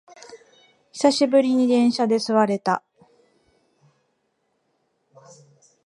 [0.91, 2.81] 久しぶりに電車で座れた